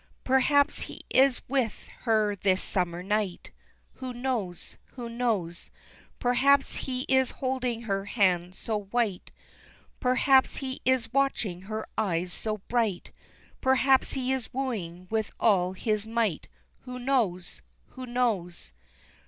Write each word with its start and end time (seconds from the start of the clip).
Perhaps 0.23 0.79
he 0.79 1.01
is 1.11 1.47
with 1.47 1.75
her 2.05 2.35
this 2.35 2.63
summer 2.63 3.03
night 3.03 3.51
Who 3.97 4.13
knows? 4.13 4.75
Who 4.93 5.09
knows? 5.09 5.69
Perhaps 6.17 6.73
he 6.77 7.03
is 7.03 7.29
holding 7.29 7.83
her 7.83 8.05
hand 8.05 8.55
so 8.55 8.85
white, 8.85 9.29
Perhaps 9.99 10.55
he 10.55 10.81
is 10.85 11.13
watching 11.13 11.61
her 11.61 11.85
eyes 11.99 12.33
so 12.33 12.57
bright, 12.67 13.11
Perhaps 13.61 14.13
he 14.13 14.31
is 14.33 14.51
wooing 14.51 15.05
with 15.11 15.29
all 15.39 15.73
his 15.73 16.07
might, 16.07 16.47
Who 16.79 16.97
knows? 16.97 17.61
Who 17.89 18.07
knows? 18.07 18.71